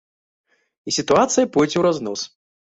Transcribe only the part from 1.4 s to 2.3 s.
пойдзе ўразнос.